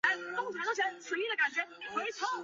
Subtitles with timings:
[0.01, 1.63] 到时候要怎么出站就
[1.93, 2.27] 不知道